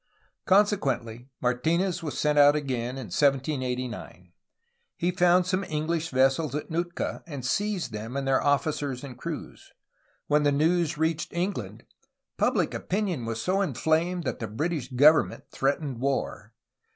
Consequently, 0.47 1.29
Martinez 1.41 2.01
was 2.01 2.17
sent 2.17 2.39
out 2.39 2.55
again 2.55 2.97
in 2.97 3.13
1789. 3.13 4.31
He 4.97 5.11
found 5.11 5.45
some 5.45 5.63
English 5.65 6.09
vessels 6.09 6.55
at 6.55 6.71
Nootka, 6.71 7.21
and 7.27 7.45
seized 7.45 7.91
them 7.91 8.17
and 8.17 8.27
their 8.27 8.41
officers 8.41 9.03
and 9.03 9.15
crews. 9.15 9.71
When 10.25 10.41
the 10.41 10.51
news 10.51 10.97
reached 10.97 11.33
England, 11.33 11.85
public 12.35 12.73
opinion 12.73 13.25
was 13.25 13.39
so 13.43 13.61
inflamed 13.61 14.23
that 14.23 14.39
the 14.39 14.47
British 14.47 14.87
government 14.91 15.43
threatened 15.51 15.99
war. 15.99 16.55